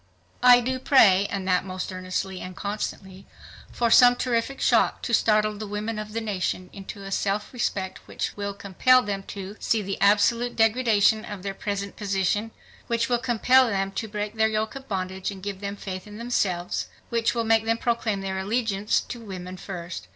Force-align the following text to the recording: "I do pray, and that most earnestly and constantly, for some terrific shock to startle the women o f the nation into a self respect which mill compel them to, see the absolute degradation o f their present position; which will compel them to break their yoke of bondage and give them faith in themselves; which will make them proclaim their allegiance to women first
"I 0.41 0.61
do 0.61 0.79
pray, 0.79 1.27
and 1.29 1.47
that 1.47 1.63
most 1.63 1.93
earnestly 1.93 2.41
and 2.41 2.55
constantly, 2.55 3.27
for 3.71 3.91
some 3.91 4.15
terrific 4.15 4.59
shock 4.59 5.03
to 5.03 5.13
startle 5.13 5.55
the 5.55 5.67
women 5.67 5.99
o 5.99 6.01
f 6.01 6.09
the 6.11 6.19
nation 6.21 6.71
into 6.73 7.03
a 7.03 7.11
self 7.11 7.53
respect 7.53 7.99
which 8.07 8.35
mill 8.35 8.55
compel 8.55 9.03
them 9.03 9.21
to, 9.27 9.57
see 9.59 9.83
the 9.83 10.01
absolute 10.01 10.55
degradation 10.55 11.23
o 11.23 11.29
f 11.33 11.43
their 11.43 11.53
present 11.53 11.97
position; 11.97 12.49
which 12.87 13.09
will 13.09 13.19
compel 13.19 13.67
them 13.69 13.91
to 13.91 14.07
break 14.07 14.33
their 14.37 14.47
yoke 14.47 14.73
of 14.73 14.87
bondage 14.87 15.29
and 15.29 15.43
give 15.43 15.61
them 15.61 15.75
faith 15.75 16.07
in 16.07 16.17
themselves; 16.17 16.87
which 17.09 17.35
will 17.35 17.43
make 17.43 17.65
them 17.65 17.77
proclaim 17.77 18.21
their 18.21 18.39
allegiance 18.39 19.01
to 19.01 19.19
women 19.21 19.55
first 19.55 20.07